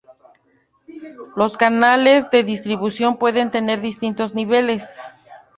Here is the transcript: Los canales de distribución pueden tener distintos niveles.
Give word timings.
Los 1.35 1.57
canales 1.57 2.31
de 2.31 2.41
distribución 2.41 3.17
pueden 3.19 3.51
tener 3.51 3.81
distintos 3.81 4.33
niveles. 4.33 4.99